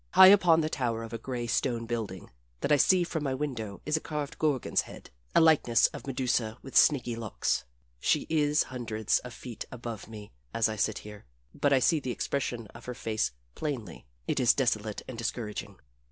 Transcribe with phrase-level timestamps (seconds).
[0.13, 3.81] High upon the tower of a gray stone building that I see from my window
[3.85, 7.65] is a carved gorgon's head, a likeness of Medusa with snaky locks.
[7.99, 12.09] She is hundreds of feet above me as I sit here, but I see the
[12.09, 15.79] expression of her face plainly it is desolate and discouraging.